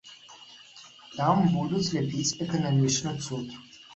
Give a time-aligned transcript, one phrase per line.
[1.17, 3.55] Там будуць ляпіць эканамічны цуд.